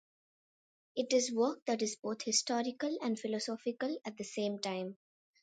It 0.95 1.13
is 1.13 1.31
work 1.31 1.63
that 1.67 1.83
is 1.83 1.95
both 1.95 2.23
historical 2.23 2.97
and 3.03 3.19
philosophical 3.19 3.99
at 4.03 4.17
the 4.17 4.23
same 4.23 4.57
time. 4.57 4.97